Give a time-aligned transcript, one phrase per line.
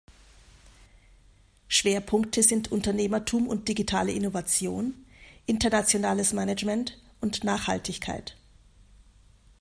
[1.67, 4.95] Schwerpunkte sind Unternehmertum und digitale Innovation,
[5.45, 8.35] Internationales Management, und Nachhaltigkeit.